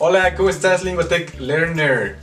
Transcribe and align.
Hola, 0.00 0.36
¿cómo 0.36 0.48
estás, 0.48 0.84
Linguatech 0.84 1.40
Learner? 1.40 2.14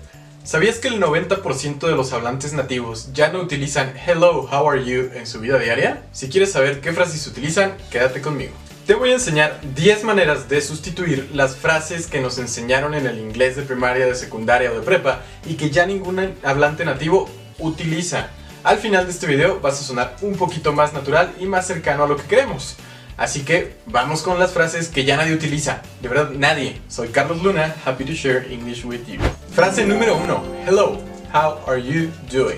¿Sabías 0.45 0.77
que 0.77 0.87
el 0.87 1.01
90% 1.01 1.85
de 1.85 1.91
los 1.91 2.13
hablantes 2.13 2.53
nativos 2.53 3.09
ya 3.11 3.33
no 3.33 3.41
utilizan 3.41 3.93
hello, 3.97 4.47
how 4.49 4.69
are 4.69 4.85
you 4.85 5.09
en 5.13 5.27
su 5.27 5.41
vida 5.41 5.59
diaria? 5.59 6.01
Si 6.13 6.29
quieres 6.29 6.53
saber 6.53 6.79
qué 6.79 6.93
frases 6.93 7.27
utilizan, 7.27 7.75
quédate 7.91 8.21
conmigo. 8.21 8.53
Te 8.87 8.93
voy 8.93 9.09
a 9.09 9.15
enseñar 9.15 9.59
10 9.75 10.05
maneras 10.05 10.47
de 10.47 10.61
sustituir 10.61 11.29
las 11.33 11.57
frases 11.57 12.07
que 12.07 12.21
nos 12.21 12.37
enseñaron 12.37 12.93
en 12.93 13.07
el 13.07 13.19
inglés 13.19 13.57
de 13.57 13.63
primaria, 13.63 14.05
de 14.05 14.15
secundaria 14.15 14.71
o 14.71 14.75
de 14.75 14.85
prepa 14.85 15.23
y 15.45 15.55
que 15.55 15.69
ya 15.69 15.85
ningún 15.85 16.33
hablante 16.45 16.85
nativo 16.85 17.29
utiliza. 17.59 18.29
Al 18.63 18.77
final 18.77 19.03
de 19.03 19.11
este 19.11 19.27
video 19.27 19.59
vas 19.59 19.81
a 19.81 19.83
sonar 19.83 20.15
un 20.21 20.37
poquito 20.37 20.71
más 20.71 20.93
natural 20.93 21.33
y 21.41 21.45
más 21.45 21.67
cercano 21.67 22.05
a 22.05 22.07
lo 22.07 22.15
que 22.15 22.23
queremos. 22.23 22.77
Así 23.17 23.43
que 23.43 23.77
vamos 23.85 24.21
con 24.23 24.39
las 24.39 24.51
frases 24.51 24.89
que 24.89 25.05
ya 25.05 25.15
nadie 25.15 25.33
utiliza. 25.33 25.81
De 26.01 26.09
verdad, 26.09 26.31
nadie. 26.31 26.81
Soy 26.89 27.09
Carlos 27.09 27.41
Luna, 27.41 27.73
happy 27.85 28.03
to 28.03 28.11
share 28.11 28.51
English 28.51 28.83
with 28.83 29.05
you. 29.07 29.19
Frase 29.53 29.85
número 29.85 30.17
1. 30.17 30.43
Hello, 30.67 30.99
how 31.33 31.59
are 31.65 31.81
you 31.81 32.09
doing? 32.29 32.57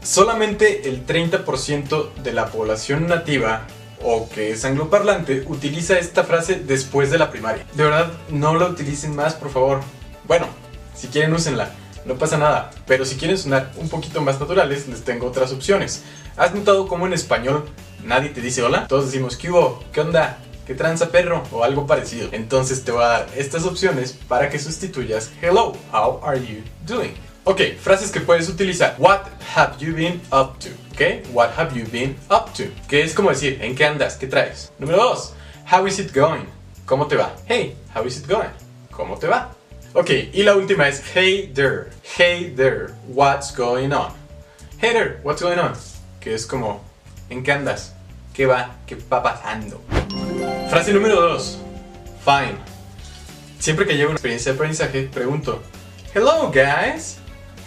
Solamente 0.00 0.88
el 0.88 1.04
30% 1.04 2.14
de 2.14 2.32
la 2.32 2.46
población 2.46 3.08
nativa 3.08 3.66
o 4.04 4.28
que 4.28 4.52
es 4.52 4.64
angloparlante 4.64 5.42
utiliza 5.48 5.98
esta 5.98 6.22
frase 6.22 6.54
después 6.54 7.10
de 7.10 7.18
la 7.18 7.32
primaria. 7.32 7.66
De 7.74 7.82
verdad, 7.82 8.12
no 8.30 8.54
la 8.54 8.66
utilicen 8.66 9.16
más, 9.16 9.34
por 9.34 9.50
favor. 9.50 9.80
Bueno, 10.28 10.46
si 10.94 11.08
quieren, 11.08 11.32
úsenla. 11.32 11.70
No 12.04 12.14
pasa 12.14 12.38
nada, 12.38 12.70
pero 12.86 13.04
si 13.04 13.16
quieren 13.16 13.36
sonar 13.36 13.72
un 13.76 13.88
poquito 13.88 14.22
más 14.22 14.38
naturales, 14.38 14.86
les 14.86 15.02
tengo 15.02 15.26
otras 15.26 15.52
opciones. 15.52 16.04
¿Has 16.36 16.54
notado 16.54 16.86
cómo 16.86 17.08
en 17.08 17.12
español 17.12 17.68
nadie 18.04 18.30
te 18.30 18.40
dice 18.40 18.62
hola? 18.62 18.86
Todos 18.86 19.06
decimos, 19.06 19.36
¿qué 19.36 19.50
hubo? 19.50 19.82
¿Qué 19.92 20.00
onda? 20.00 20.38
¿Qué 20.66 20.74
tranza 20.74 21.10
perro? 21.10 21.42
O 21.52 21.64
algo 21.64 21.86
parecido. 21.86 22.28
Entonces 22.32 22.84
te 22.84 22.92
voy 22.92 23.02
a 23.02 23.08
dar 23.08 23.28
estas 23.36 23.64
opciones 23.64 24.12
para 24.28 24.50
que 24.50 24.58
sustituyas 24.58 25.30
Hello, 25.40 25.72
how 25.92 26.20
are 26.22 26.40
you 26.40 26.62
doing? 26.86 27.14
Ok, 27.44 27.60
frases 27.80 28.10
que 28.10 28.20
puedes 28.20 28.48
utilizar. 28.48 28.94
What 28.98 29.22
have 29.56 29.78
you 29.78 29.94
been 29.94 30.20
up 30.30 30.58
to? 30.58 30.68
Ok, 30.92 31.26
what 31.32 31.50
have 31.56 31.74
you 31.74 31.86
been 31.90 32.16
up 32.30 32.52
to? 32.54 32.64
Que 32.88 33.02
es 33.02 33.14
como 33.14 33.30
decir, 33.30 33.58
¿en 33.62 33.74
qué 33.74 33.86
andas? 33.86 34.16
¿Qué 34.16 34.26
traes? 34.26 34.70
Número 34.78 34.98
2. 34.98 35.32
How 35.72 35.86
is 35.86 35.98
it 35.98 36.14
going? 36.14 36.44
¿Cómo 36.84 37.06
te 37.06 37.16
va? 37.16 37.34
Hey, 37.46 37.74
how 37.94 38.06
is 38.06 38.18
it 38.18 38.28
going? 38.28 38.50
¿Cómo 38.90 39.16
te 39.18 39.26
va? 39.26 39.54
Ok, 39.94 40.10
y 40.32 40.42
la 40.42 40.54
última 40.54 40.86
es 40.86 41.02
Hey 41.14 41.50
there. 41.54 41.90
Hey 42.02 42.52
there, 42.54 42.88
what's 43.06 43.50
going 43.50 43.92
on? 43.92 44.12
Hey 44.80 44.92
there, 44.92 45.20
what's 45.22 45.40
going 45.40 45.58
on? 45.58 45.72
Que 46.20 46.34
es 46.34 46.46
como, 46.46 46.82
¿en 47.30 47.42
qué 47.42 47.52
andas? 47.52 47.94
¿Qué 48.32 48.46
va? 48.46 48.76
¿Qué 48.86 48.96
va 49.10 49.22
pasando? 49.22 49.80
Frase 50.70 50.92
número 50.92 51.20
2. 51.20 51.58
Fine. 52.24 52.58
Siempre 53.58 53.86
que 53.86 53.94
llevo 53.96 54.10
una 54.10 54.16
experiencia 54.16 54.52
de 54.52 54.56
aprendizaje, 54.56 55.02
pregunto, 55.12 55.62
Hello 56.14 56.50
guys, 56.50 57.18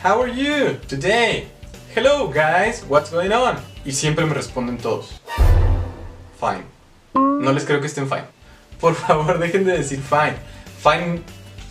how 0.04 0.22
are 0.22 0.34
you 0.34 0.78
today? 0.88 1.48
Hello 1.96 2.28
guys, 2.28 2.84
what's 2.88 3.12
going 3.12 3.32
on? 3.32 3.58
Y 3.84 3.92
siempre 3.92 4.26
me 4.26 4.34
responden 4.34 4.78
todos, 4.78 5.20
Fine. 6.40 6.64
No 7.14 7.52
les 7.52 7.66
creo 7.66 7.82
que 7.82 7.88
estén 7.88 8.08
fine. 8.08 8.26
Por 8.80 8.96
favor, 8.96 9.40
dejen 9.40 9.66
de 9.66 9.78
decir 9.78 10.00
fine. 10.02 10.38
Fine 10.82 11.22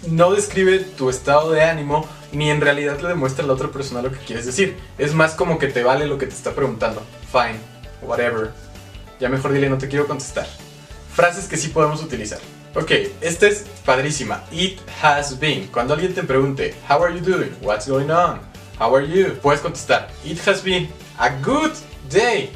no 0.09 0.33
describe 0.33 0.79
tu 0.81 1.11
estado 1.11 1.51
de 1.51 1.63
ánimo 1.63 2.07
ni 2.33 2.51
en 2.51 2.61
realidad 2.61 3.01
le 3.01 3.09
demuestra 3.09 3.45
a 3.45 3.47
la 3.47 3.55
otra 3.55 3.69
persona 3.69 4.03
lo 4.03 4.11
que 4.11 4.19
quieres 4.19 4.47
decir. 4.47 4.77
Es 4.99 5.15
más 5.15 5.35
como 5.35 5.59
que 5.59 5.67
te 5.67 5.83
vale 5.83 6.07
lo 6.07 6.19
que 6.19 6.27
te 6.27 6.35
está 6.35 6.53
preguntando. 6.53 7.03
Fine, 7.33 7.59
whatever. 8.03 8.53
Ya 9.19 9.29
mejor 9.29 9.53
dile 9.53 9.69
no 9.69 9.79
te 9.79 9.89
quiero 9.89 10.07
contestar. 10.07 10.47
Frases 11.15 11.47
que 11.47 11.57
sí 11.57 11.69
podemos 11.69 12.03
utilizar. 12.03 12.39
Ok, 12.75 12.93
esta 13.21 13.49
es 13.49 13.65
padrísima. 13.85 14.45
It 14.53 14.79
has 15.03 15.39
been. 15.39 15.67
Cuando 15.69 15.95
alguien 15.95 16.15
te 16.15 16.23
pregunte, 16.23 16.75
How 16.89 17.03
are 17.03 17.13
you 17.13 17.21
doing? 17.21 17.51
What's 17.61 17.89
going 17.89 18.11
on? 18.11 18.41
How 18.79 18.95
are 18.95 19.07
you? 19.07 19.35
Puedes 19.43 19.61
contestar, 19.61 20.09
It 20.25 20.39
has 20.47 20.63
been 20.63 20.89
a 21.19 21.31
good 21.43 21.73
day. 22.09 22.51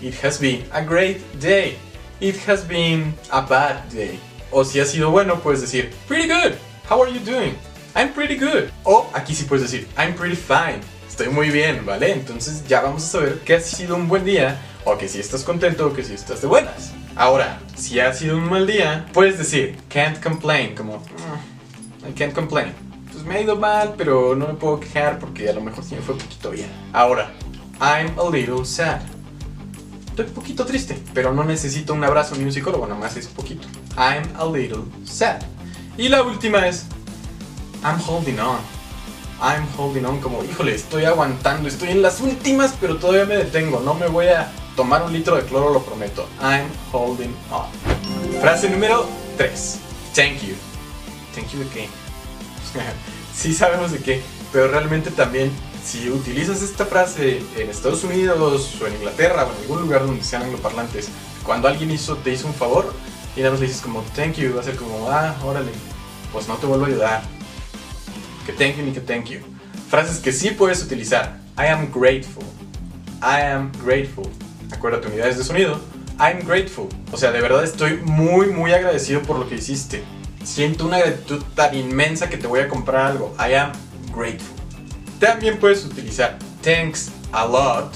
It 0.00 0.14
has 0.24 0.38
been 0.38 0.64
a 0.72 0.82
great 0.82 1.20
day. 1.40 1.76
It 2.20 2.36
has 2.48 2.62
been 2.66 3.14
a 3.30 3.42
bad 3.42 3.88
day. 3.90 4.18
O 4.50 4.64
si 4.64 4.78
ha 4.80 4.84
sido 4.86 5.10
bueno, 5.10 5.40
puedes 5.40 5.60
decir, 5.60 5.92
Pretty 6.06 6.28
good. 6.28 6.54
How 6.88 7.02
are 7.02 7.10
you 7.10 7.20
doing? 7.20 7.56
I'm 7.96 8.12
pretty 8.12 8.36
good. 8.36 8.70
O 8.84 9.10
aquí 9.14 9.34
sí 9.34 9.44
puedes 9.44 9.62
decir, 9.62 9.88
I'm 9.98 10.14
pretty 10.14 10.36
fine. 10.36 10.80
Estoy 11.08 11.28
muy 11.28 11.50
bien, 11.50 11.84
¿vale? 11.84 12.12
Entonces 12.12 12.62
ya 12.68 12.82
vamos 12.82 13.02
a 13.04 13.06
saber 13.06 13.40
que 13.40 13.54
ha 13.54 13.60
sido 13.60 13.96
un 13.96 14.06
buen 14.06 14.24
día, 14.24 14.60
o 14.86 14.96
que 14.96 15.08
si 15.08 15.18
estás 15.18 15.42
contento, 15.42 15.88
o 15.88 15.92
que 15.92 16.04
si 16.04 16.14
estás 16.14 16.40
de 16.40 16.46
buenas. 16.46 16.92
Ahora, 17.16 17.58
si 17.76 17.98
ha 17.98 18.12
sido 18.12 18.36
un 18.36 18.48
mal 18.48 18.68
día, 18.68 19.04
puedes 19.12 19.36
decir, 19.36 19.76
can't 19.88 20.22
complain, 20.22 20.76
como, 20.76 20.98
mm, 20.98 22.08
I 22.08 22.12
can't 22.12 22.32
complain. 22.32 22.72
Pues 23.10 23.24
me 23.24 23.34
ha 23.34 23.40
ido 23.40 23.56
mal, 23.56 23.94
pero 23.98 24.36
no 24.36 24.46
me 24.46 24.54
puedo 24.54 24.78
quejar 24.78 25.18
porque 25.18 25.48
a 25.48 25.52
lo 25.52 25.60
mejor 25.60 25.82
sí 25.82 25.96
me 25.96 26.02
fue 26.02 26.14
un 26.14 26.20
poquito 26.20 26.50
bien. 26.50 26.70
Ahora, 26.92 27.32
I'm 27.80 28.16
a 28.16 28.30
little 28.30 28.64
sad. 28.64 29.00
Estoy 30.06 30.26
un 30.26 30.32
poquito 30.34 30.64
triste, 30.64 30.96
pero 31.12 31.34
no 31.34 31.42
necesito 31.42 31.92
un 31.92 32.04
abrazo 32.04 32.36
ni 32.36 32.44
un 32.44 32.52
psicólogo, 32.52 32.86
nada 32.86 33.00
más 33.00 33.16
es 33.16 33.26
poquito. 33.26 33.66
I'm 33.98 34.24
a 34.36 34.46
little 34.46 34.84
sad. 35.04 35.42
Y 35.98 36.08
la 36.08 36.22
última 36.22 36.68
es 36.68 36.86
I'm 37.82 38.00
holding 38.06 38.38
on. 38.38 38.60
I'm 39.42 39.66
holding 39.76 40.04
on 40.04 40.20
como, 40.20 40.44
híjole, 40.44 40.76
estoy 40.76 41.06
aguantando, 41.06 41.68
estoy 41.68 41.88
en 41.88 42.02
las 42.02 42.20
últimas, 42.20 42.72
pero 42.80 42.98
todavía 42.98 43.24
me 43.24 43.36
detengo. 43.36 43.80
No 43.80 43.94
me 43.94 44.06
voy 44.06 44.28
a 44.28 44.48
tomar 44.76 45.02
un 45.02 45.12
litro 45.12 45.36
de 45.36 45.42
cloro, 45.42 45.72
lo 45.72 45.82
prometo. 45.82 46.28
I'm 46.40 46.68
holding 46.92 47.34
on. 47.50 47.66
Frase 48.40 48.68
número 48.68 49.06
3. 49.38 49.78
Thank 50.14 50.42
you. 50.42 50.54
Thank 51.34 51.48
you 51.52 51.60
de 51.60 51.68
qué? 51.70 51.88
sí 53.34 53.52
sabemos 53.54 53.90
de 53.90 53.98
qué, 53.98 54.22
pero 54.52 54.68
realmente 54.68 55.10
también 55.10 55.50
si 55.84 56.10
utilizas 56.10 56.62
esta 56.62 56.84
frase 56.84 57.42
en 57.56 57.70
Estados 57.70 58.04
Unidos 58.04 58.76
o 58.80 58.86
en 58.86 58.94
Inglaterra 58.94 59.44
o 59.44 59.52
en 59.52 59.62
algún 59.62 59.80
lugar 59.82 60.06
donde 60.06 60.22
sean 60.22 60.42
angloparlantes, 60.42 61.08
cuando 61.44 61.68
alguien 61.68 61.90
hizo, 61.90 62.16
te 62.16 62.32
hizo 62.32 62.46
un 62.46 62.54
favor, 62.54 62.92
y 63.36 63.40
nada 63.40 63.52
más 63.52 63.60
le 63.60 63.66
dices 63.66 63.82
como 63.82 64.02
thank 64.14 64.34
you, 64.34 64.54
va 64.54 64.60
a 64.60 64.64
ser 64.64 64.76
como, 64.76 65.08
ah, 65.10 65.36
órale, 65.44 65.70
pues 66.32 66.48
no 66.48 66.56
te 66.56 66.66
vuelvo 66.66 66.84
a 66.86 66.88
ayudar. 66.88 67.22
Que 68.44 68.52
thank 68.52 68.76
you 68.76 68.84
ni 68.84 68.92
que 68.92 69.00
thank 69.00 69.26
you. 69.26 69.40
Frases 69.88 70.18
que 70.18 70.32
sí 70.32 70.50
puedes 70.50 70.82
utilizar. 70.82 71.38
I 71.56 71.66
am 71.66 71.90
grateful. 71.92 72.44
I 73.22 73.42
am 73.42 73.70
grateful. 73.84 74.28
Acuérdate, 74.72 75.08
unidades 75.08 75.38
de 75.38 75.44
sonido. 75.44 75.80
I'm 76.18 76.46
grateful. 76.46 76.88
O 77.12 77.16
sea, 77.16 77.30
de 77.32 77.40
verdad 77.40 77.64
estoy 77.64 77.98
muy, 77.98 78.48
muy 78.48 78.72
agradecido 78.72 79.22
por 79.22 79.38
lo 79.38 79.48
que 79.48 79.56
hiciste. 79.56 80.02
Siento 80.44 80.86
una 80.86 80.98
gratitud 80.98 81.42
tan 81.54 81.74
inmensa 81.74 82.28
que 82.28 82.36
te 82.36 82.46
voy 82.46 82.60
a 82.60 82.68
comprar 82.68 83.06
algo. 83.06 83.34
I 83.38 83.54
am 83.54 83.72
grateful. 84.14 84.56
También 85.20 85.58
puedes 85.58 85.84
utilizar 85.84 86.38
thanks 86.62 87.10
a 87.32 87.46
lot. 87.46 87.92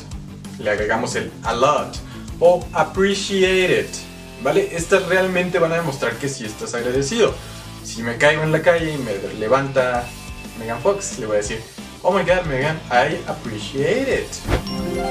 Le 0.59 0.71
agregamos 0.71 1.15
el 1.17 1.31
a 1.45 1.55
lot. 1.55 1.97
O 2.39 2.67
appreciate 2.73 3.81
it 3.81 4.11
¿vale? 4.43 4.75
Estas 4.75 5.07
realmente 5.07 5.59
van 5.59 5.73
a 5.73 5.77
demostrar 5.77 6.15
que 6.15 6.29
si 6.29 6.45
estás 6.45 6.75
agradecido. 6.75 7.35
Si 7.85 8.03
me 8.03 8.17
caigo 8.17 8.43
en 8.43 8.53
la 8.53 8.63
calle 8.63 8.93
y 8.93 8.99
me 8.99 9.17
levanta 9.39 10.05
Megan 10.59 10.81
Fox, 10.81 11.19
le 11.19 11.27
voy 11.27 11.37
a 11.37 11.39
decir, 11.39 11.61
oh 12.03 12.13
my 12.13 12.23
god, 12.23 12.45
Megan, 12.47 12.79
I 12.91 13.19
appreciate 13.29 14.23
it. 14.23 14.29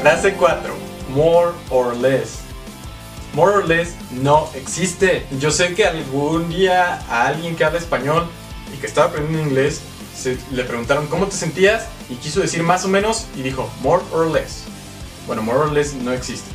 Frase 0.02 0.34
4, 0.34 0.74
more 1.14 1.53
or 1.70 1.96
less. 1.96 2.42
More 3.34 3.53
or 3.53 3.66
less 3.66 3.96
no 4.12 4.50
existe. 4.56 5.25
Yo 5.40 5.52
sé 5.52 5.75
que 5.75 5.86
algún 5.86 6.50
día 6.50 7.00
a 7.09 7.28
alguien 7.28 7.56
que 7.56 7.64
habla 7.64 7.80
español 7.80 8.28
y 8.74 8.78
que 8.78 8.88
estaba 8.88 9.08
aprendiendo 9.08 9.48
inglés, 9.48 9.81
le 10.52 10.64
preguntaron 10.64 11.08
cómo 11.08 11.28
te 11.28 11.36
sentías 11.36 11.88
y 12.09 12.16
quiso 12.16 12.42
decir 12.42 12.64
más 12.64 12.84
o 12.86 12.88
menos 12.88 13.28
y 13.36 13.42
dijo 13.42 13.69
more 13.81 14.03
or 14.12 14.28
less. 14.28 14.64
Bueno, 15.28 15.42
more 15.42 15.59
or 15.59 15.72
less 15.72 15.94
no 15.94 16.12
existe. 16.12 16.50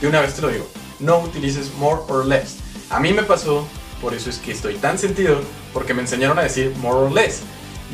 De 0.00 0.08
una 0.08 0.20
vez 0.20 0.34
te 0.34 0.42
lo 0.42 0.48
digo 0.48 0.66
no 1.00 1.20
utilices 1.20 1.72
more 1.74 2.00
or 2.08 2.24
less. 2.24 2.56
A 2.90 3.00
mí 3.00 3.12
me 3.12 3.22
pasó, 3.22 3.66
por 4.00 4.14
eso 4.14 4.30
es 4.30 4.38
que 4.38 4.52
estoy 4.52 4.74
tan 4.76 4.98
sentido, 4.98 5.40
porque 5.72 5.94
me 5.94 6.02
enseñaron 6.02 6.38
a 6.38 6.42
decir 6.42 6.74
more 6.80 6.96
or 6.96 7.12
less. 7.12 7.42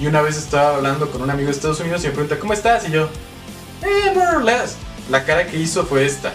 Y 0.00 0.06
una 0.06 0.22
vez 0.22 0.36
estaba 0.36 0.76
hablando 0.76 1.10
con 1.10 1.22
un 1.22 1.30
amigo 1.30 1.46
de 1.46 1.52
Estados 1.52 1.80
Unidos 1.80 2.02
y 2.04 2.08
me 2.08 2.12
pregunta, 2.12 2.38
¿cómo 2.38 2.52
estás? 2.52 2.88
Y 2.88 2.92
yo, 2.92 3.08
eh, 3.82 4.12
more 4.14 4.36
or 4.36 4.44
less. 4.44 4.76
La 5.08 5.24
cara 5.24 5.46
que 5.46 5.56
hizo 5.56 5.84
fue 5.84 6.04
esta. 6.04 6.34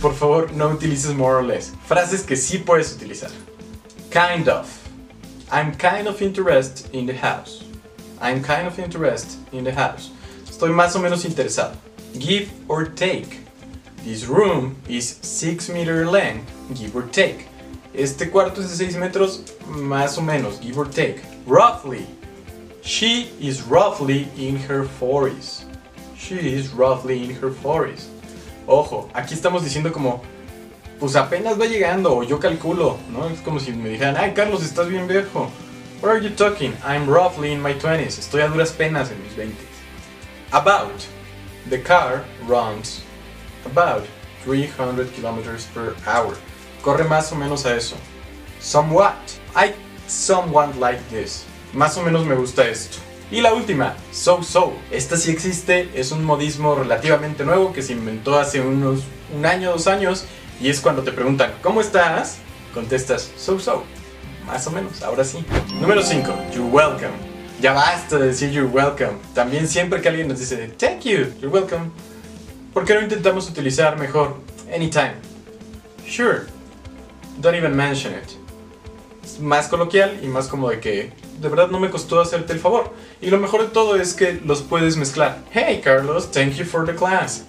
Por 0.00 0.14
favor, 0.14 0.52
no 0.52 0.68
utilices 0.70 1.14
more 1.14 1.36
or 1.36 1.42
less. 1.42 1.72
Frases 1.86 2.22
que 2.22 2.36
sí 2.36 2.58
puedes 2.58 2.92
utilizar. 2.92 3.30
Kind 4.10 4.48
of. 4.48 4.66
I'm 5.50 5.74
kind 5.76 6.08
of 6.08 6.22
interested 6.22 6.92
in 6.94 7.06
the 7.06 7.14
house. 7.14 7.64
I'm 8.20 8.42
kind 8.42 8.66
of 8.66 8.78
interested 8.78 9.36
in 9.52 9.64
the 9.64 9.72
house. 9.72 10.10
Estoy 10.48 10.70
más 10.72 10.96
o 10.96 11.00
menos 11.00 11.24
interesado. 11.24 11.76
Give 12.18 12.50
or 12.68 12.86
take. 12.86 13.40
This 14.04 14.26
room 14.26 14.76
is 14.88 15.18
6 15.22 15.68
meter 15.68 16.06
length, 16.06 16.50
give 16.74 16.96
or 16.96 17.02
take. 17.02 17.46
Este 17.94 18.30
cuarto 18.30 18.60
es 18.60 18.70
de 18.70 18.76
6 18.76 18.96
metros, 18.96 19.40
más 19.66 20.18
o 20.18 20.22
menos, 20.22 20.60
give 20.60 20.78
or 20.78 20.86
take. 20.86 21.22
Roughly. 21.46 22.06
She 22.82 23.30
is 23.40 23.62
roughly 23.62 24.28
in 24.36 24.56
her 24.56 24.84
40s. 24.84 25.64
She 26.18 26.54
is 26.54 26.72
roughly 26.72 27.24
in 27.24 27.30
her 27.36 27.50
40s. 27.50 28.08
Ojo, 28.66 29.08
aquí 29.14 29.34
estamos 29.34 29.62
diciendo 29.62 29.92
como 29.92 30.22
pues 30.98 31.14
apenas 31.14 31.60
va 31.60 31.66
llegando, 31.66 32.16
o 32.16 32.22
yo 32.22 32.40
calculo, 32.40 32.96
¿no? 33.10 33.28
Es 33.28 33.40
como 33.40 33.60
si 33.60 33.72
me 33.72 33.90
dijeran, 33.90 34.16
ay 34.16 34.32
Carlos, 34.32 34.62
estás 34.62 34.88
bien 34.88 35.06
viejo. 35.06 35.50
What 36.00 36.10
are 36.10 36.20
you 36.20 36.30
talking? 36.30 36.74
I'm 36.84 37.08
roughly 37.08 37.52
in 37.52 37.62
my 37.62 37.74
20s. 37.74 38.18
Estoy 38.18 38.42
a 38.42 38.48
duras 38.48 38.72
penas 38.72 39.10
en 39.10 39.22
mis 39.22 39.32
20s. 39.34 39.54
About. 40.52 41.06
The 41.68 41.82
car 41.82 42.24
runs 42.46 43.02
about 43.64 44.06
300 44.44 45.12
kilometers 45.14 45.66
per 45.74 45.96
hour. 46.06 46.36
Corre 46.82 47.04
más 47.04 47.32
o 47.32 47.34
menos 47.34 47.66
a 47.66 47.74
eso. 47.74 47.96
Somewhat. 48.60 49.16
I 49.56 49.74
somewhat 50.06 50.76
like 50.76 51.00
this. 51.10 51.44
Más 51.72 51.96
o 51.98 52.02
menos 52.02 52.24
me 52.24 52.36
gusta 52.36 52.68
esto. 52.68 52.98
Y 53.30 53.40
la 53.40 53.54
última, 53.54 53.96
so 54.12 54.42
so. 54.42 54.72
Esta 54.90 55.16
sí 55.16 55.32
existe, 55.32 55.90
es 55.94 56.12
un 56.12 56.24
modismo 56.24 56.76
relativamente 56.76 57.44
nuevo 57.44 57.72
que 57.72 57.82
se 57.82 57.92
inventó 57.92 58.38
hace 58.38 58.60
unos 58.60 59.00
un 59.34 59.44
año, 59.44 59.72
dos 59.72 59.88
años. 59.88 60.24
Y 60.60 60.70
es 60.70 60.80
cuando 60.80 61.02
te 61.02 61.12
preguntan, 61.12 61.52
¿cómo 61.60 61.80
estás? 61.80 62.38
Contestas, 62.72 63.30
so 63.36 63.58
so. 63.58 63.82
Más 64.46 64.66
o 64.68 64.70
menos, 64.70 65.02
ahora 65.02 65.24
sí. 65.24 65.44
Número 65.80 66.02
5, 66.02 66.32
you're 66.52 66.70
welcome. 66.70 67.10
Ya 67.60 67.72
basta 67.72 68.16
de 68.18 68.28
decir 68.28 68.50
you're 68.50 68.70
welcome. 68.70 69.18
También 69.34 69.66
siempre 69.66 70.00
que 70.00 70.08
alguien 70.08 70.28
nos 70.28 70.38
dice, 70.38 70.68
thank 70.78 71.00
you, 71.00 71.26
you're 71.40 71.48
welcome. 71.48 71.90
¿Por 72.72 72.84
qué 72.84 72.94
no 72.94 73.00
intentamos 73.00 73.48
utilizar 73.48 73.98
mejor 73.98 74.36
anytime? 74.72 75.14
Sure. 76.06 76.42
Don't 77.38 77.56
even 77.56 77.74
mention 77.74 78.14
it. 78.14 78.30
Es 79.24 79.40
más 79.40 79.66
coloquial 79.66 80.20
y 80.22 80.28
más 80.28 80.46
como 80.46 80.70
de 80.70 80.78
que 80.78 81.12
de 81.40 81.48
verdad 81.48 81.68
no 81.68 81.78
me 81.80 81.90
costó 81.90 82.20
hacerte 82.20 82.52
el 82.52 82.58
favor. 82.60 82.90
Y 83.20 83.30
lo 83.30 83.38
mejor 83.38 83.62
de 83.62 83.68
todo 83.68 83.96
es 83.96 84.14
que 84.14 84.40
los 84.44 84.62
puedes 84.62 84.96
mezclar. 84.96 85.38
Hey 85.52 85.80
Carlos, 85.82 86.30
thank 86.30 86.54
you 86.54 86.64
for 86.64 86.84
the 86.86 86.94
class. 86.94 87.44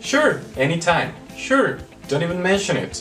Sure, 0.00 0.40
anytime. 0.56 1.12
Sure, 1.36 1.78
don't 2.08 2.22
even 2.22 2.42
mention 2.42 2.76
it. 2.76 2.98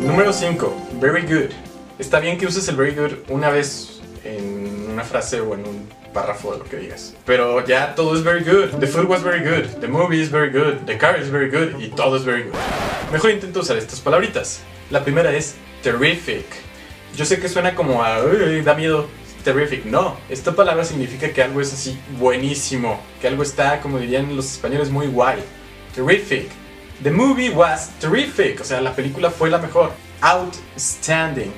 Número 0.00 0.32
5, 0.32 0.72
very 1.00 1.22
good. 1.22 1.50
Está 1.98 2.20
bien 2.20 2.38
que 2.38 2.46
uses 2.46 2.68
el 2.68 2.76
very 2.76 2.94
good 2.94 3.12
una 3.28 3.50
vez 3.50 4.00
en 4.24 4.88
una 4.92 5.02
frase 5.04 5.40
o 5.40 5.54
en 5.54 5.66
un 5.66 5.88
párrafo 6.14 6.52
de 6.52 6.58
lo 6.58 6.64
que 6.64 6.76
digas. 6.76 7.14
Pero 7.26 7.64
ya 7.66 7.94
todo 7.94 8.14
es 8.16 8.22
very 8.22 8.44
good. 8.44 8.78
The 8.80 8.86
food 8.86 9.06
was 9.08 9.22
very 9.22 9.40
good. 9.40 9.80
The 9.80 9.88
movie 9.88 10.20
is 10.20 10.30
very 10.30 10.50
good. 10.50 10.86
The 10.86 10.96
car 10.96 11.18
is 11.20 11.28
very 11.30 11.50
good. 11.50 11.80
Y 11.80 11.88
todo 11.88 12.16
es 12.16 12.24
very 12.24 12.44
good. 12.44 12.54
Mejor 13.12 13.30
intento 13.30 13.60
usar 13.60 13.76
estas 13.76 14.00
palabritas. 14.00 14.60
La 14.90 15.02
primera 15.02 15.32
es 15.34 15.56
terrific. 15.82 16.46
Yo 17.16 17.24
sé 17.24 17.40
que 17.40 17.48
suena 17.48 17.74
como 17.74 18.02
a... 18.04 18.22
"Uy, 18.24 18.62
da 18.62 18.74
miedo. 18.74 19.06
Terrific. 19.44 19.84
No, 19.84 20.16
esta 20.28 20.54
palabra 20.54 20.84
significa 20.84 21.32
que 21.32 21.42
algo 21.42 21.60
es 21.60 21.72
así 21.72 21.98
buenísimo. 22.18 23.00
Que 23.20 23.28
algo 23.28 23.42
está, 23.42 23.80
como 23.80 23.98
dirían 23.98 24.34
los 24.34 24.52
españoles, 24.52 24.90
muy 24.90 25.06
guay. 25.06 25.42
Terrific. 25.94 26.50
The 27.02 27.10
movie 27.10 27.50
was 27.50 27.90
terrific. 28.00 28.60
O 28.60 28.64
sea, 28.64 28.80
la 28.80 28.94
película 28.94 29.30
fue 29.30 29.50
la 29.50 29.58
mejor. 29.58 29.92
Outstanding. 30.20 31.52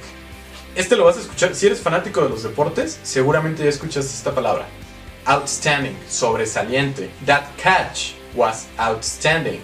Este 0.76 0.96
lo 0.96 1.04
vas 1.04 1.16
a 1.16 1.20
escuchar. 1.20 1.54
Si 1.54 1.66
eres 1.66 1.80
fanático 1.80 2.22
de 2.22 2.28
los 2.28 2.42
deportes, 2.42 3.00
seguramente 3.02 3.64
ya 3.64 3.70
escuchaste 3.70 4.12
esta 4.14 4.34
palabra. 4.34 4.66
Outstanding, 5.24 5.96
sobresaliente. 6.08 7.10
That 7.26 7.44
catch 7.60 8.12
was 8.34 8.66
outstanding. 8.76 9.60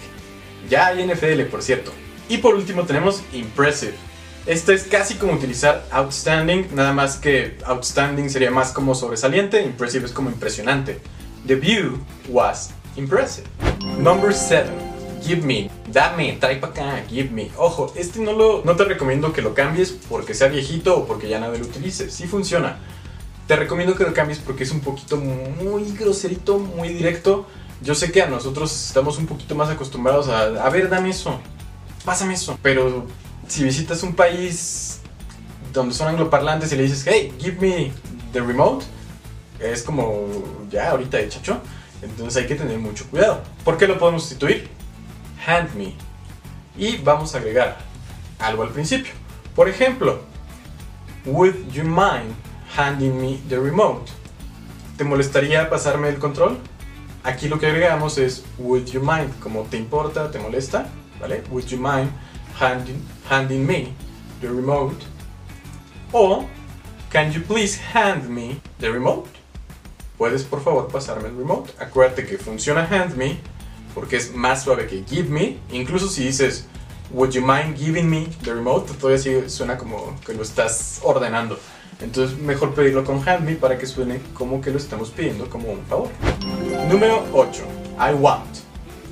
Ya 0.68 0.86
hay 0.86 1.06
NFL, 1.06 1.42
por 1.44 1.62
cierto. 1.62 1.92
Y 2.28 2.38
por 2.38 2.54
último 2.54 2.84
tenemos 2.84 3.22
impressive. 3.32 3.94
Esto 4.46 4.70
es 4.70 4.84
casi 4.84 5.14
como 5.14 5.32
utilizar 5.32 5.84
outstanding, 5.90 6.68
nada 6.72 6.92
más 6.92 7.16
que 7.16 7.58
outstanding 7.64 8.30
sería 8.30 8.52
más 8.52 8.70
como 8.70 8.94
sobresaliente, 8.94 9.60
impressive 9.60 10.06
es 10.06 10.12
como 10.12 10.30
impresionante. 10.30 11.00
The 11.48 11.56
view 11.56 11.98
was 12.28 12.70
impressive. 12.94 13.48
Number 13.98 14.32
7. 14.32 14.70
Give 15.24 15.42
me. 15.44 15.68
Dame, 15.92 16.36
trae 16.38 16.56
para 16.58 16.72
acá, 16.72 17.04
give 17.08 17.30
me. 17.30 17.50
Ojo, 17.56 17.92
este 17.96 18.20
no, 18.20 18.34
lo, 18.34 18.62
no 18.64 18.76
te 18.76 18.84
recomiendo 18.84 19.32
que 19.32 19.42
lo 19.42 19.52
cambies 19.52 19.90
porque 20.08 20.32
sea 20.32 20.46
viejito 20.46 20.96
o 20.96 21.06
porque 21.08 21.28
ya 21.28 21.40
nadie 21.40 21.58
lo 21.58 21.64
utilice. 21.64 22.08
Sí 22.08 22.28
funciona. 22.28 22.78
Te 23.48 23.56
recomiendo 23.56 23.96
que 23.96 24.04
lo 24.04 24.14
cambies 24.14 24.38
porque 24.38 24.62
es 24.62 24.70
un 24.70 24.78
poquito 24.78 25.16
muy 25.16 25.90
groserito, 25.98 26.60
muy 26.60 26.90
directo. 26.90 27.48
Yo 27.82 27.96
sé 27.96 28.12
que 28.12 28.22
a 28.22 28.28
nosotros 28.28 28.72
estamos 28.86 29.18
un 29.18 29.26
poquito 29.26 29.56
más 29.56 29.70
acostumbrados 29.70 30.28
a, 30.28 30.64
a 30.64 30.70
ver, 30.70 30.88
dame 30.88 31.10
eso, 31.10 31.40
pásame 32.04 32.34
eso. 32.34 32.56
Pero 32.62 33.06
si 33.48 33.64
visitas 33.64 34.02
un 34.02 34.14
país 34.14 35.00
donde 35.72 35.94
son 35.94 36.08
angloparlantes 36.08 36.72
y 36.72 36.76
le 36.76 36.84
dices, 36.84 37.04
hey, 37.06 37.32
give 37.38 37.58
me 37.60 37.92
the 38.32 38.40
remote, 38.40 38.84
es 39.60 39.82
como, 39.82 40.26
ya, 40.70 40.90
ahorita 40.90 41.18
de 41.18 41.28
chacho. 41.28 41.60
Entonces 42.02 42.42
hay 42.42 42.48
que 42.48 42.54
tener 42.54 42.78
mucho 42.78 43.06
cuidado. 43.08 43.42
¿Por 43.64 43.78
qué 43.78 43.86
lo 43.86 43.98
podemos 43.98 44.22
sustituir? 44.22 44.68
Hand 45.46 45.74
me. 45.74 45.94
Y 46.76 46.98
vamos 46.98 47.34
a 47.34 47.38
agregar 47.38 47.78
algo 48.38 48.62
al 48.62 48.70
principio. 48.70 49.12
Por 49.54 49.68
ejemplo, 49.68 50.20
would 51.24 51.54
you 51.72 51.84
mind 51.84 52.34
handing 52.76 53.20
me 53.20 53.38
the 53.48 53.58
remote? 53.58 54.10
¿Te 54.96 55.04
molestaría 55.04 55.68
pasarme 55.70 56.08
el 56.08 56.18
control? 56.18 56.58
Aquí 57.24 57.48
lo 57.48 57.58
que 57.58 57.66
agregamos 57.66 58.18
es 58.18 58.44
would 58.58 58.86
you 58.86 59.00
mind, 59.00 59.38
como 59.40 59.62
te 59.62 59.76
importa, 59.76 60.30
te 60.30 60.38
molesta, 60.38 60.86
¿vale? 61.20 61.42
Would 61.50 61.66
you 61.66 61.78
mind 61.78 62.10
handing, 62.58 63.02
handing 63.28 63.66
me 63.66 63.92
the 64.40 64.48
remote? 64.48 65.04
O 66.12 66.48
can 67.10 67.32
you 67.32 67.40
please 67.40 67.76
hand 67.76 68.28
me 68.28 68.60
the 68.78 68.90
remote? 68.90 69.28
¿Puedes 70.18 70.44
por 70.44 70.62
favor 70.62 70.88
pasarme 70.88 71.28
el 71.28 71.36
remote? 71.36 71.72
Acuérdate 71.78 72.26
que 72.26 72.38
funciona 72.38 72.86
hand 72.86 73.16
me 73.16 73.38
porque 73.94 74.16
es 74.16 74.34
más 74.34 74.64
suave 74.64 74.86
que 74.86 75.04
give 75.08 75.28
me. 75.28 75.58
Incluso 75.72 76.08
si 76.08 76.24
dices 76.24 76.66
would 77.12 77.32
you 77.32 77.42
mind 77.42 77.76
giving 77.76 78.08
me 78.08 78.26
the 78.42 78.54
remote, 78.54 78.92
todavía 78.94 79.18
sí 79.18 79.48
suena 79.48 79.76
como 79.76 80.18
que 80.24 80.34
lo 80.34 80.42
estás 80.42 81.00
ordenando. 81.02 81.58
Entonces 82.00 82.36
mejor 82.38 82.74
pedirlo 82.74 83.04
con 83.04 83.26
hand 83.26 83.44
me 83.44 83.54
para 83.54 83.78
que 83.78 83.86
suene 83.86 84.20
como 84.34 84.60
que 84.60 84.70
lo 84.70 84.78
estamos 84.78 85.10
pidiendo 85.10 85.48
como 85.48 85.70
un 85.70 85.84
favor. 85.86 86.10
Número 86.88 87.24
8. 87.32 87.62
I 87.98 88.14
want. 88.14 88.56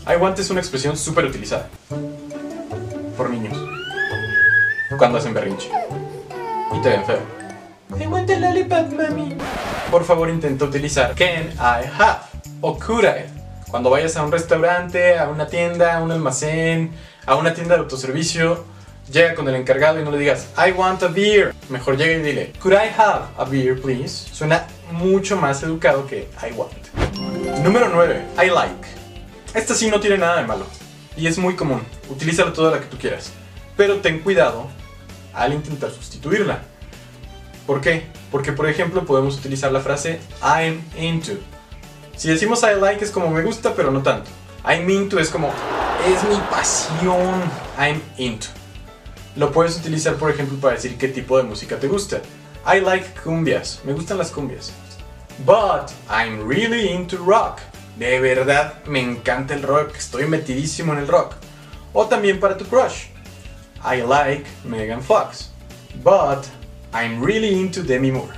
I 0.07 0.17
want 0.17 0.39
es 0.39 0.51
una 0.51 0.61
expresión 0.61 0.97
súper 0.97 1.25
utilizada 1.25 1.71
por 3.17 3.31
niños 3.31 3.74
cuando 4.99 5.19
hacen 5.19 5.35
berrinche 5.35 5.71
y 6.73 6.81
te 6.81 6.89
ven 6.89 7.05
feo. 7.05 7.21
I 8.01 8.07
want 8.07 8.31
a 8.31 8.39
lollipop, 8.39 8.93
mami. 8.93 9.37
Por 9.91 10.05
favor, 10.05 10.29
intenta 10.29 10.65
utilizar 10.65 11.15
can 11.15 11.53
I 11.59 11.87
have 11.99 12.21
o 12.61 12.79
could 12.79 13.05
I. 13.05 13.27
Cuando 13.71 13.91
vayas 13.91 14.17
a 14.17 14.23
un 14.23 14.33
restaurante, 14.33 15.19
a 15.19 15.29
una 15.29 15.47
tienda, 15.47 15.97
a 15.97 16.03
un 16.03 16.11
almacén, 16.11 16.93
a 17.27 17.35
una 17.37 17.55
tienda 17.55 17.75
de 17.75 17.83
autoservicio, 17.83 18.65
llega 19.13 19.35
con 19.35 19.49
el 19.49 19.55
encargado 19.55 20.01
y 20.01 20.05
no 20.05 20.11
le 20.11 20.19
digas 20.19 20.49
I 20.57 20.73
want 20.73 21.03
a 21.03 21.09
beer. 21.09 21.55
Mejor 21.69 21.97
llega 21.97 22.13
y 22.15 22.23
dile 22.23 22.53
Could 22.61 22.75
I 22.75 22.91
have 22.97 23.27
a 23.37 23.45
beer, 23.45 23.81
please? 23.81 24.29
Suena 24.33 24.67
mucho 24.93 25.37
más 25.37 25.63
educado 25.63 26.07
que 26.07 26.29
I 26.43 26.53
want. 26.55 26.73
Número 27.63 27.89
9. 27.89 28.23
I 28.43 28.51
like. 28.51 28.89
Esta 29.55 29.75
sí 29.75 29.89
no 29.89 30.01
tiene 30.01 30.19
nada 30.19 30.41
de 30.41 30.47
malo 30.47 30.67
y 31.17 31.27
es 31.27 31.39
muy 31.39 31.55
común. 31.55 31.83
Utilízala 32.09 32.53
toda 32.53 32.73
la 32.73 32.81
que 32.81 32.87
tú 32.87 32.99
quieras. 32.99 33.33
Pero 33.77 33.97
ten 34.01 34.21
cuidado 34.21 34.69
al 35.35 35.53
intentar 35.53 35.91
sustituirla. 35.91 36.63
¿Por 37.67 37.81
qué? 37.81 38.07
Porque 38.31 38.53
por 38.53 38.69
ejemplo 38.69 39.05
podemos 39.05 39.39
utilizar 39.39 39.73
la 39.73 39.81
frase 39.81 40.21
I'm 40.43 40.83
into. 40.99 41.33
Si 42.17 42.29
decimos 42.29 42.63
I 42.63 42.81
like 42.81 43.05
es 43.05 43.11
como 43.11 43.31
me 43.31 43.43
gusta 43.43 43.75
pero 43.75 43.91
no 43.91 44.03
tanto. 44.03 44.31
I'm 44.67 44.89
into 44.89 45.19
es 45.19 45.31
como 45.31 45.49
es 46.07 46.25
mi 46.29 46.37
pasión. 46.51 47.43
I'm 47.79 48.01
into. 48.19 48.47
Lo 49.37 49.51
puedes 49.51 49.77
utilizar 49.79 50.15
por 50.17 50.31
ejemplo 50.31 50.59
para 50.59 50.75
decir 50.75 50.97
qué 50.97 51.09
tipo 51.09 51.37
de 51.39 51.45
música 51.45 51.79
te 51.79 51.89
gusta. 51.89 52.21
I 52.67 52.81
like 52.81 53.21
cumbias. 53.23 53.81
Me 53.85 53.93
gustan 53.93 54.19
las 54.19 54.31
cumbias. 54.31 54.73
But 55.45 55.91
I'm 56.09 56.49
really 56.49 56.91
into 56.91 57.17
rock. 57.17 57.59
De 57.99 58.21
verdad 58.21 58.85
me 58.87 59.01
encanta 59.01 59.55
el 59.55 59.63
rock. 59.63 59.95
Estoy 59.97 60.27
metidísimo 60.27 60.93
en 60.93 61.01
el 61.01 61.09
rock. 61.09 61.35
O 61.93 62.07
también 62.07 62.41
para 62.41 62.57
tu 62.57 62.65
crush. 62.65 63.07
I 63.85 64.01
like 64.01 64.47
Megan 64.65 65.03
Fox. 65.03 65.51
But 66.03 66.49
I'm 66.95 67.23
really 67.23 67.61
into 67.61 67.83
Demi 67.83 68.11
Moore. 68.11 68.33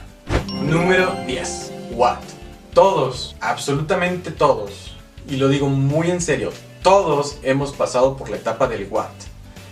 Número 0.49 1.15
10. 1.25 1.73
What? 1.93 2.19
Todos, 2.75 3.37
absolutamente 3.41 4.33
todos, 4.33 4.97
y 5.29 5.37
lo 5.37 5.49
digo 5.49 5.69
muy 5.69 6.11
en 6.11 6.21
serio, 6.21 6.53
todos 6.83 7.39
hemos 7.43 7.73
pasado 7.73 8.17
por 8.17 8.29
la 8.29 8.37
etapa 8.37 8.67
del 8.67 8.89
what. 8.91 9.09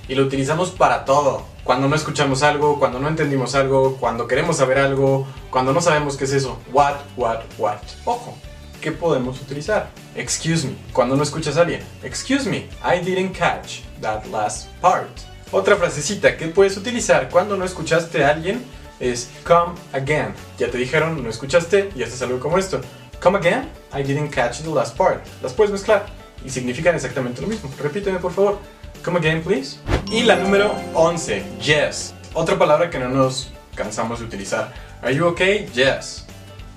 Y 0.08 0.14
lo 0.14 0.22
utilizamos 0.22 0.70
para 0.70 1.04
todo. 1.04 1.44
Cuando 1.64 1.88
no 1.88 1.96
escuchamos 1.96 2.42
algo, 2.44 2.78
cuando 2.78 3.00
no 3.00 3.08
entendimos 3.08 3.56
algo, 3.56 3.96
cuando 3.96 4.28
queremos 4.28 4.58
saber 4.58 4.78
algo, 4.78 5.26
cuando 5.50 5.72
no 5.72 5.80
sabemos 5.80 6.16
qué 6.16 6.24
es 6.24 6.32
eso. 6.34 6.58
What, 6.72 6.94
what, 7.16 7.40
what. 7.58 7.82
Ojo, 8.04 8.38
¿qué 8.80 8.92
podemos 8.92 9.40
utilizar? 9.40 9.90
Excuse 10.14 10.66
me, 10.66 10.76
cuando 10.92 11.16
no 11.16 11.24
escuchas 11.24 11.56
a 11.56 11.62
alguien. 11.62 11.82
Excuse 12.04 12.48
me, 12.48 12.68
I 12.84 13.00
didn't 13.04 13.36
catch 13.36 13.82
that 14.00 14.24
last 14.26 14.68
part. 14.80 15.10
Otra 15.54 15.76
frasecita 15.76 16.36
que 16.36 16.48
puedes 16.48 16.76
utilizar 16.76 17.28
cuando 17.28 17.56
no 17.56 17.64
escuchaste 17.64 18.24
a 18.24 18.30
alguien 18.30 18.64
es 18.98 19.30
come 19.46 19.74
again. 19.92 20.34
Ya 20.58 20.68
te 20.68 20.78
dijeron, 20.78 21.22
no 21.22 21.30
escuchaste 21.30 21.90
y 21.94 22.02
haces 22.02 22.20
algo 22.22 22.40
como 22.40 22.58
esto. 22.58 22.80
Come 23.22 23.38
again, 23.38 23.70
I 23.96 24.02
didn't 24.02 24.34
catch 24.34 24.62
the 24.62 24.68
last 24.68 24.96
part. 24.96 25.24
Las 25.44 25.52
puedes 25.52 25.70
mezclar 25.70 26.06
y 26.44 26.50
significan 26.50 26.96
exactamente 26.96 27.40
lo 27.40 27.46
mismo. 27.46 27.70
Repíteme 27.80 28.18
por 28.18 28.32
favor. 28.32 28.58
Come 29.04 29.20
again, 29.20 29.44
please. 29.44 29.78
Y 30.10 30.24
la 30.24 30.34
número 30.34 30.74
11, 30.92 31.44
yes. 31.60 32.14
Otra 32.32 32.58
palabra 32.58 32.90
que 32.90 32.98
no 32.98 33.08
nos 33.08 33.52
cansamos 33.76 34.18
de 34.18 34.24
utilizar. 34.24 34.72
Are 35.02 35.14
you 35.14 35.24
okay? 35.28 35.68
Yes. 35.72 36.24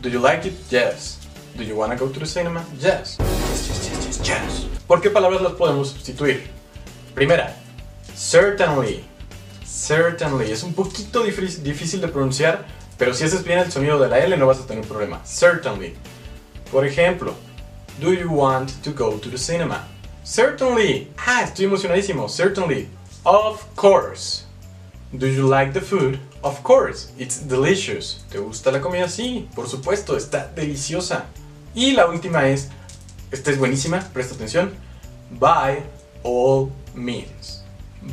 Do 0.03 0.09
you 0.09 0.21
like 0.21 0.47
it? 0.47 0.53
Yes. 0.69 1.17
Do 1.55 1.63
you 1.63 1.75
wanna 1.75 1.95
go 1.95 2.09
to 2.09 2.19
the 2.19 2.27
cinema? 2.27 2.63
Yes. 2.79 3.17
Yes, 3.17 3.69
yes, 3.69 3.89
yes, 3.89 4.05
yes, 4.05 4.21
yes. 4.21 4.67
¿Por 4.85 5.01
qué 5.01 5.09
palabras 5.09 5.41
las 5.41 5.53
podemos 5.53 5.89
sustituir? 5.89 6.47
Primera, 7.15 7.57
certainly. 8.17 9.03
Certainly. 9.63 10.51
Es 10.51 10.63
un 10.63 10.73
poquito 10.73 11.23
difícil 11.23 12.01
de 12.01 12.07
pronunciar, 12.07 12.65
pero 12.97 13.13
si 13.13 13.23
haces 13.23 13.43
bien 13.43 13.59
el 13.59 13.71
sonido 13.71 13.99
de 13.99 14.07
la 14.07 14.19
L 14.19 14.35
no 14.37 14.47
vas 14.47 14.59
a 14.59 14.65
tener 14.65 14.83
problema. 14.85 15.21
Certainly. 15.25 15.95
Por 16.71 16.85
ejemplo, 16.85 17.35
Do 17.99 18.13
you 18.13 18.29
want 18.29 18.83
to 18.83 18.91
go 18.91 19.17
to 19.17 19.27
the 19.27 19.39
cinema? 19.39 19.87
Certainly. 20.23 21.07
Ah, 21.17 21.41
estoy 21.43 21.65
emocionadísimo. 21.65 22.29
Certainly. 22.29 22.89
Of 23.25 23.75
course. 23.75 24.45
Do 25.17 25.25
you 25.25 25.47
like 25.47 25.73
the 25.73 25.81
food? 25.81 26.19
Of 26.43 26.61
course. 26.61 27.11
It's 27.17 27.39
delicious. 27.39 28.23
¿Te 28.29 28.37
gusta 28.37 28.71
la 28.71 28.81
comida? 28.81 29.09
Sí, 29.09 29.47
por 29.55 29.67
supuesto, 29.67 30.15
está 30.15 30.47
deliciosa. 30.53 31.25
Y 31.73 31.93
la 31.93 32.05
última 32.05 32.47
es, 32.47 32.69
esta 33.31 33.49
es 33.49 33.57
buenísima, 33.57 33.99
presta 34.13 34.35
atención. 34.35 34.75
By 35.31 35.81
all 36.21 36.71
means. 36.93 37.56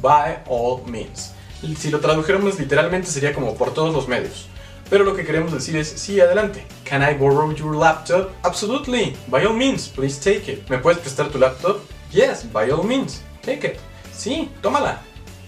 By 0.00 0.38
all 0.48 0.82
means. 0.86 1.32
Si 1.78 1.90
lo 1.90 2.00
tradujéramos 2.00 2.58
literalmente 2.58 3.08
sería 3.08 3.32
como 3.32 3.54
por 3.54 3.72
todos 3.72 3.94
los 3.94 4.06
medios. 4.06 4.48
Pero 4.90 5.04
lo 5.04 5.16
que 5.16 5.24
queremos 5.24 5.52
decir 5.52 5.76
es, 5.76 5.88
sí, 5.88 6.20
adelante. 6.20 6.66
Can 6.84 7.02
I 7.02 7.14
borrow 7.14 7.50
your 7.54 7.74
laptop? 7.74 8.30
Absolutely. 8.42 9.16
By 9.28 9.46
all 9.46 9.54
means, 9.54 9.88
please 9.88 10.20
take 10.20 10.50
it. 10.52 10.68
¿Me 10.68 10.78
puedes 10.78 11.00
prestar 11.00 11.28
tu 11.30 11.38
laptop? 11.38 11.78
Yes, 12.12 12.44
by 12.52 12.70
all 12.70 12.84
means. 12.84 13.22
Take 13.42 13.66
it. 13.66 13.78
Sí, 14.14 14.50
tómala. 14.60 15.00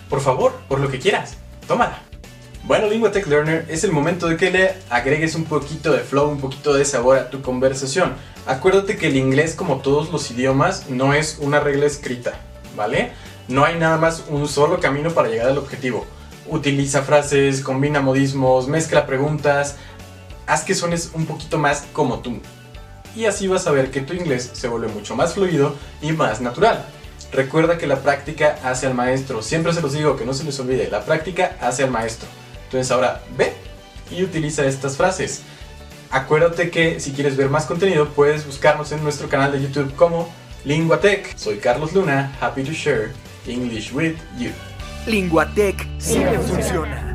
Por 0.09 0.21
favor, 0.21 0.53
por 0.69 0.81
lo 0.81 0.91
que 0.91 0.99
quieras. 0.99 1.37
Tómala. 1.69 2.03
Bueno, 2.65 2.89
Lingua 2.89 3.13
Tech 3.13 3.27
Learner, 3.29 3.65
es 3.69 3.85
el 3.85 3.93
momento 3.93 4.27
de 4.27 4.37
que 4.37 4.51
le 4.51 4.75
agregues 4.91 5.37
un 5.37 5.45
poquito 5.45 5.93
de 5.93 6.01
flow, 6.01 6.29
un 6.29 6.41
poquito 6.41 6.75
de 6.75 6.85
sabor 6.85 7.17
a 7.17 7.31
tu 7.31 7.41
conversación. 7.41 8.15
Acuérdate 8.47 8.97
que 8.97 9.07
el 9.07 9.17
inglés, 9.17 9.55
como 9.55 9.77
todos 9.83 10.11
los 10.11 10.31
idiomas, 10.33 10.89
no 10.91 11.15
es 11.15 11.39
una 11.41 11.61
regla 11.61 11.87
escrita, 11.87 12.41
¿vale? 12.75 13.13
No 13.49 13.65
hay 13.65 13.79
nada 13.79 13.97
más 13.97 14.25
un 14.29 14.49
solo 14.49 14.81
camino 14.81 15.11
para 15.11 15.29
llegar 15.29 15.49
al 15.49 15.59
objetivo 15.59 16.07
utiliza 16.49 17.03
frases, 17.03 17.61
combina 17.61 18.01
modismos, 18.01 18.69
mezcla 18.69 19.07
preguntas, 19.07 19.77
haz 20.47 20.65
que 20.65 20.75
suenes 20.75 21.11
un 21.15 21.27
poquito 21.27 21.59
más 21.59 21.87
como 21.93 22.21
tú. 22.21 22.41
Y 23.15 23.25
así 23.25 23.49
vas 23.49 23.67
a 23.67 23.71
ver 23.71 23.91
que 23.91 24.03
tu 24.03 24.13
inglés 24.13 24.51
se 24.53 24.69
vuelve 24.69 24.89
mucho 24.89 25.17
más 25.17 25.35
fluido 25.35 25.75
y 26.03 26.13
más 26.13 26.41
natural. 26.41 26.85
Recuerda 27.33 27.79
que 27.79 27.87
la 27.87 28.01
práctica 28.01 28.59
hace 28.63 28.87
al 28.87 28.95
maestro. 28.95 29.43
Siempre 29.43 29.73
se 29.73 29.81
los 29.81 29.93
digo, 29.93 30.17
que 30.17 30.25
no 30.25 30.35
se 30.35 30.45
les 30.45 30.61
olvide, 30.61 30.89
la 30.91 31.05
práctica 31.05 31.57
hace 31.61 31.83
al 31.83 31.91
maestro. 31.91 32.29
Entonces 32.65 32.91
ahora 32.91 33.23
ve 33.37 33.55
y 34.11 34.23
utiliza 34.23 34.67
estas 34.67 34.97
frases. 34.97 35.43
Acuérdate 36.11 36.71
que 36.71 37.01
si 37.01 37.13
quieres 37.13 37.37
ver 37.37 37.49
más 37.49 37.67
contenido 37.67 38.11
puedes 38.11 38.47
buscarnos 38.47 38.93
en 38.93 39.03
nuestro 39.03 39.29
canal 39.29 39.51
de 39.51 39.63
YouTube 39.63 39.95
como 39.97 40.31
Linguatech. 40.65 41.37
Soy 41.37 41.57
Carlos 41.57 41.95
Luna, 41.95 42.37
happy 42.41 42.63
to 42.63 42.73
share 42.73 43.26
English 43.49 43.93
with 43.93 44.17
you. 44.39 44.53
Linguatec 45.07 45.87
siempre 45.99 46.39
funciona. 46.39 47.06